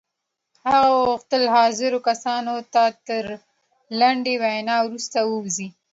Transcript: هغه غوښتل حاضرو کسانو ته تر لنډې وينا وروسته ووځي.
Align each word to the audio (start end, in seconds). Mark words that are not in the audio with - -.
هغه 0.69 0.91
غوښتل 1.07 1.43
حاضرو 1.55 1.99
کسانو 2.07 2.55
ته 2.73 2.83
تر 3.07 3.25
لنډې 3.99 4.35
وينا 4.43 4.75
وروسته 4.81 5.17
ووځي. 5.29 5.67